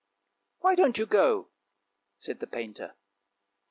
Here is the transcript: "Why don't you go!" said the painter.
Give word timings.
"Why 0.61 0.73
don't 0.73 0.97
you 0.97 1.05
go!" 1.05 1.49
said 2.19 2.39
the 2.39 2.47
painter. 2.47 2.95